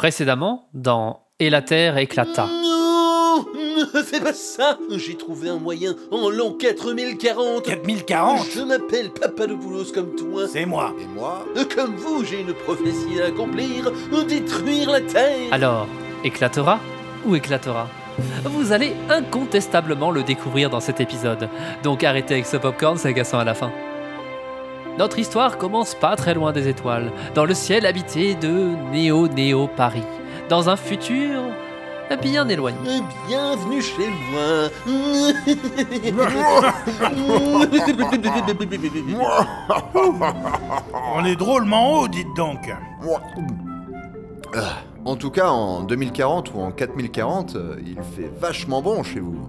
[0.00, 2.46] Précédemment, dans Et la Terre éclata.
[2.46, 3.44] Non,
[3.94, 4.78] ne fais pas ça.
[4.96, 7.62] J'ai trouvé un moyen en l'an 4040.
[7.62, 10.48] 4040 Je m'appelle Papadopoulos comme toi.
[10.48, 10.94] C'est moi.
[10.98, 11.44] Et moi
[11.76, 13.92] Comme vous, j'ai une prophétie à accomplir,
[14.26, 15.52] détruire la Terre.
[15.52, 15.86] Alors,
[16.24, 16.80] éclatera
[17.26, 17.86] ou éclatera?
[18.44, 21.50] Vous allez incontestablement le découvrir dans cet épisode.
[21.82, 23.70] Donc arrêtez avec ce popcorn, c'est agaçant à la fin.
[25.00, 30.04] Notre histoire commence pas très loin des étoiles, dans le ciel habité de Néo-Néo Paris,
[30.50, 31.40] dans un futur
[32.20, 33.00] bien éloigné.
[33.26, 34.68] Bienvenue chez moi.
[41.16, 42.70] On est drôlement haut, dites donc.
[44.54, 49.20] Ah, En tout cas, en 2040 ou en 4040, euh, il fait vachement bon chez
[49.20, 49.48] vous.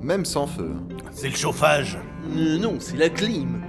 [0.00, 0.70] Même sans feu.
[1.10, 1.98] C'est le chauffage.
[2.36, 3.60] Euh, non, c'est la clim.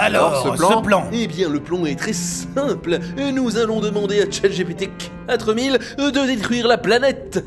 [0.00, 2.98] Alors, ce plan, Eh bien, le plan est très simple.
[3.34, 4.90] Nous allons demander à ChatGPT
[5.26, 7.44] 4000 de détruire la planète.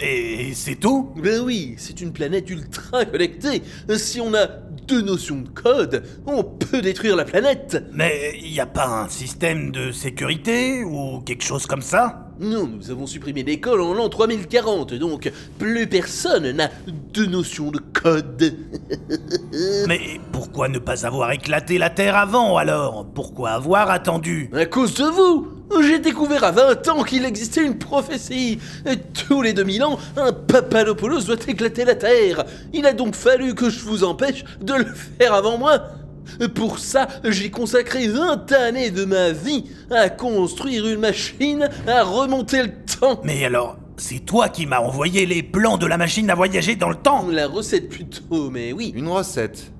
[0.00, 1.10] Et c'est tout?
[1.16, 3.62] Ben oui, c'est une planète ultra connectée.
[3.96, 4.46] Si on a
[4.88, 7.84] deux notions de code, on peut détruire la planète.
[7.92, 12.29] Mais il n'y a pas un système de sécurité ou quelque chose comme ça?
[12.40, 16.70] Non, nous avons supprimé l'école en l'an 3040, donc plus personne n'a
[17.12, 18.54] deux notions de code.
[19.86, 23.04] Mais pourquoi ne pas avoir éclaté la Terre avant alors?
[23.14, 24.48] Pourquoi avoir attendu?
[24.54, 25.48] À cause de vous
[25.82, 28.58] J'ai découvert à 20 ans qu'il existait une prophétie.
[28.86, 32.46] Et tous les 2000 ans, un Papadopoulos doit éclater la Terre.
[32.72, 35.82] Il a donc fallu que je vous empêche de le faire avant moi.
[36.54, 42.62] Pour ça, j'ai consacré 20 années de ma vie à construire une machine à remonter
[42.62, 43.20] le temps.
[43.24, 46.88] Mais alors, c'est toi qui m'as envoyé les plans de la machine à voyager dans
[46.88, 48.92] le temps La recette plutôt, mais oui.
[48.96, 49.72] Une recette.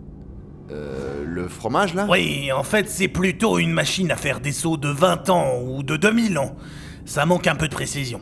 [0.70, 2.07] Euh, le fromage là?
[2.09, 5.83] Oui, en fait, c'est plutôt une machine à faire des sauts de 20 ans ou
[5.83, 6.55] de 2000 ans.
[7.07, 8.20] Ça manque un peu de précision.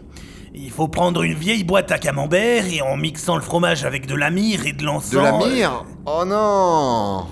[0.55, 4.14] Il faut prendre une vieille boîte à camembert et en mixant le fromage avec de
[4.14, 5.13] la myrrhe et de l'encens...
[5.13, 5.85] De la euh, myrrhe?
[6.07, 7.27] Oh non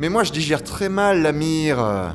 [0.00, 2.14] Mais moi je digère très mal la myrrhe.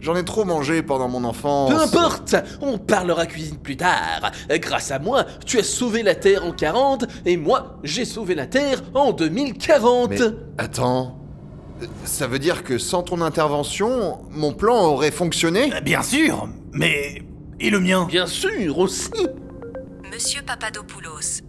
[0.00, 1.70] J'en ai trop mangé pendant mon enfance.
[1.70, 4.32] Peu importe, on parlera cuisine plus tard.
[4.50, 8.46] Grâce à moi, tu as sauvé la Terre en 40 et moi, j'ai sauvé la
[8.46, 10.10] Terre en 2040.
[10.10, 10.18] Mais
[10.58, 11.16] attends.
[12.04, 15.72] Ça veut dire que sans ton intervention, mon plan aurait fonctionné?
[15.74, 17.22] Euh, Bien sûr, mais...
[17.58, 18.06] Et le mien?
[18.08, 19.10] Bien sûr, aussi.
[20.10, 21.42] Monsieur Papadopoulos,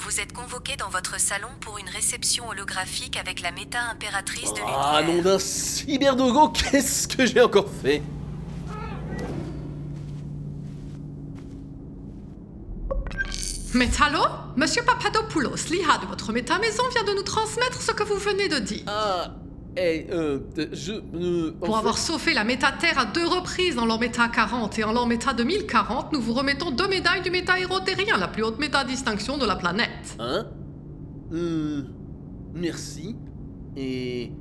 [0.00, 4.80] vous êtes convoqué dans votre salon pour une réception holographique avec la méta-impératrice de l'univers.
[4.80, 8.02] Ah, nom d'un cyberdogo, qu'est-ce que j'ai encore fait
[13.74, 14.20] Métallo
[14.56, 18.58] Monsieur Papadopoulos, l'IA de votre méta-maison vient de nous transmettre ce que vous venez de
[18.58, 18.82] dire.
[18.86, 19.34] Ah,
[19.76, 20.38] eh, euh,
[20.72, 20.92] je...
[20.92, 24.84] euh, Pour fait- avoir sauvé la méta-terre à deux reprises en l'an méta 40 et
[24.84, 28.58] en l'an méta 2040, nous vous remettons deux médailles du méta-héros terrien, la plus haute
[28.58, 30.16] méta-distinction de la planète.
[30.18, 30.46] Hein?
[31.32, 31.82] Euh...
[32.54, 33.16] Merci.
[33.76, 34.32] Et...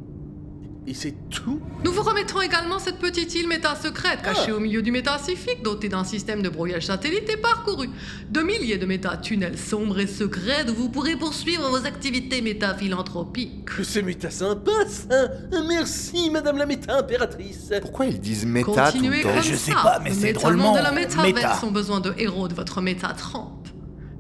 [0.89, 4.55] Et c'est tout Nous vous remettons également cette petite île méta-secrète cachée Ah.
[4.55, 7.91] au milieu du méta-Pacifique, dotée d'un système de brouillage satellite et parcouru
[8.31, 13.66] de milliers de méta-tunnels sombres et secrets où vous pourrez poursuivre vos activités méta-philanthropiques.
[13.66, 15.27] Que c'est méta sympa, ça
[15.67, 19.57] Merci, madame la méta-impératrice Pourquoi ils disent méta tout Continuez le comme temps je ça.
[19.57, 21.59] sais pas, mais Le c'est méta drôlement monde de la métaverse méta.
[21.67, 23.67] ont besoin de héros de votre méta 30.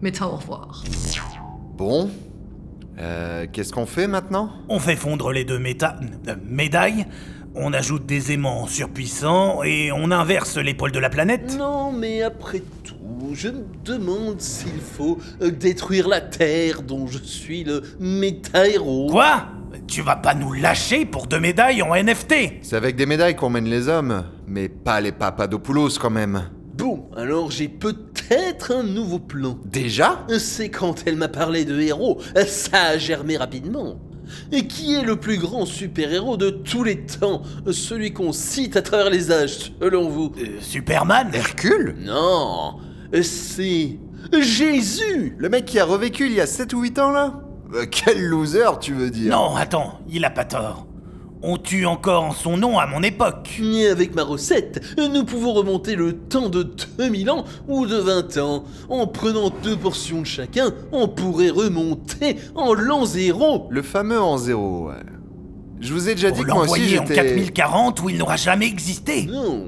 [0.03, 0.83] Méta au revoir.
[1.75, 2.11] Bon.
[2.99, 4.51] Euh, Qu'est-ce qu'on fait maintenant?
[4.67, 5.95] On fait fondre les deux méta...
[6.27, 7.05] euh, médailles,
[7.55, 12.61] on ajoute des aimants surpuissants et on inverse l'épaule de la planète Non, mais après
[12.83, 12.95] tout,
[13.33, 19.07] je me demande s'il faut euh, détruire la Terre dont je suis le méta-héros.
[19.09, 19.45] Quoi?
[19.87, 23.49] Tu vas pas nous lâcher pour deux médailles en NFT C'est avec des médailles qu'on
[23.49, 26.49] mène les hommes, mais pas les Papadopoulos quand même.
[26.75, 28.08] Bon, alors j'ai peut-être
[28.69, 29.57] un nouveau plan.
[29.65, 33.99] Déjà C'est quand elle m'a parlé de héros, ça a germé rapidement.
[34.51, 37.41] Et qui est le plus grand super-héros de tous les temps?
[37.71, 40.31] Celui qu'on cite à travers les âges, selon vous.
[40.37, 41.95] Euh, Superman Hercule?
[41.99, 42.75] Non,
[43.23, 43.97] c'est
[44.39, 45.35] Jésus.
[45.37, 47.41] Le mec qui a revécu il y a 7 ou 8 ans là?
[47.73, 49.31] Euh, Quel loser tu veux dire?
[49.31, 50.85] Non, attends, il a pas tort.
[51.41, 53.61] On tue encore en son nom à mon époque.
[53.61, 56.63] Et avec ma recette, nous pouvons remonter le temps de
[56.97, 58.65] 2000 ans ou de 20 ans.
[58.89, 63.67] En prenant deux portions de chacun, on pourrait remonter en l'an zéro.
[63.69, 64.95] Le fameux en zéro, ouais.
[65.79, 67.15] Je vous ai déjà dit que moi aussi l'envoyer en j'étais...
[67.15, 69.25] 4040 où il n'aura jamais existé.
[69.27, 69.67] Non,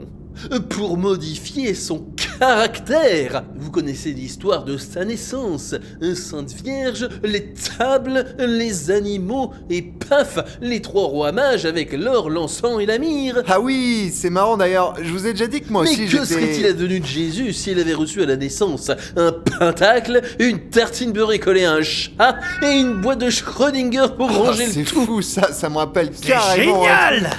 [0.69, 2.05] pour modifier son
[2.39, 3.43] caractère.
[3.55, 5.75] Vous connaissez l'histoire de sa naissance.
[6.15, 12.81] Sainte Vierge, les tables, les animaux et paf, les trois rois mages avec l'or, l'encens
[12.81, 13.43] et la myrrhe.
[13.47, 14.95] Ah oui, c'est marrant d'ailleurs.
[15.01, 17.79] Je vous ai déjà dit que moi Mais aussi que serait-il advenu de Jésus s'il
[17.79, 22.71] avait reçu à la naissance un pentacle, une tartine beurrée collée à un chat et
[22.79, 25.05] une boîte de Schrödinger pour Ah, ranger c'est le tout?
[25.05, 26.81] fou, ça, ça me rappelle C'est carrément.
[26.83, 27.29] génial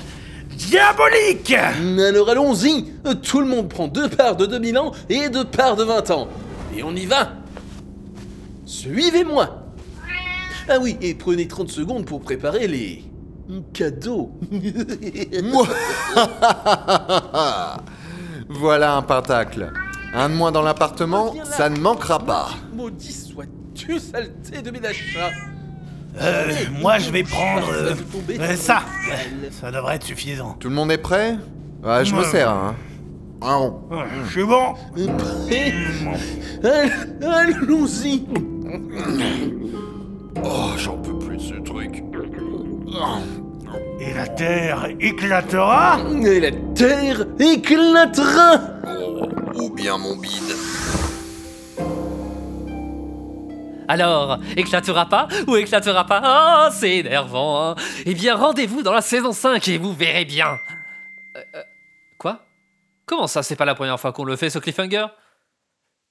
[0.73, 5.77] Diabolique Alors allons-y Tout le monde prend deux parts de 2000 ans et deux parts
[5.77, 6.29] de 20 ans.
[6.75, 7.35] Et on y va
[8.65, 9.67] Suivez-moi
[10.71, 13.05] Ah oui, et prenez 30 secondes pour préparer les...
[13.75, 14.33] cadeaux.
[15.45, 15.67] Moi
[18.49, 19.71] Voilà un pentacle.
[20.15, 22.49] Un de moins dans l'appartement, ça ne manquera pas.
[22.73, 25.33] Maudit sois-tu, saleté de mes achats
[26.20, 27.94] Euh, moi je vais prendre Ça euh,
[28.38, 28.82] euh, ça.
[29.61, 30.56] Ça devrait être suffisant.
[30.61, 31.37] Tout le monde est prêt?
[31.82, 32.75] Ouais, je me sers, hein.
[33.41, 33.81] Ah, bon.
[33.91, 34.75] Euh, Je suis bon.
[35.19, 35.73] Prêt?
[36.62, 38.25] All- Allons-y
[40.44, 42.03] Oh, j'en peux plus de ce truc.
[44.00, 48.61] Et la terre éclatera Et la terre éclatera
[49.56, 50.55] Ou bien mon bide.
[53.88, 56.20] Alors, éclatera pas ou éclatera pas?
[56.25, 57.75] Ah, c'est énervant, hein.
[58.06, 60.58] Eh bien, rendez-vous dans la saison 5 et vous verrez bien.
[61.37, 61.62] Euh, euh,
[62.19, 62.44] Quoi?
[63.06, 65.06] Comment ça, c'est pas la première fois qu'on le fait, ce cliffhanger?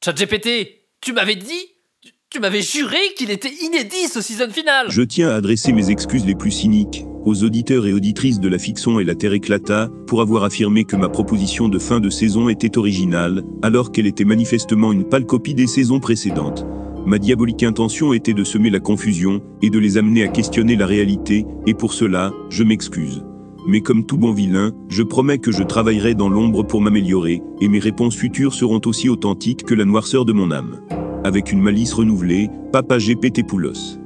[0.03, 1.65] ChatGPT, tu m'avais dit
[2.01, 4.87] tu- Tu m'avais juré qu'il était inédit, ce season final.
[4.89, 8.57] Je tiens à adresser mes excuses les plus cyniques aux auditeurs et auditrices de la
[8.57, 12.49] fiction et la Terre éclata pour avoir affirmé que ma proposition de fin de saison
[12.49, 16.65] était originale, alors qu'elle était manifestement une pâle copie des saisons précédentes.
[17.05, 20.85] Ma diabolique intention était de semer la confusion et de les amener à questionner la
[20.85, 23.23] réalité, et pour cela, je m'excuse.
[23.67, 27.67] Mais comme tout bon vilain, je promets que je travaillerai dans l'ombre pour m'améliorer, et
[27.67, 30.81] mes réponses futures seront aussi authentiques que la noirceur de mon âme.
[31.23, 34.00] Avec une malice renouvelée, Papa GPT Poulos.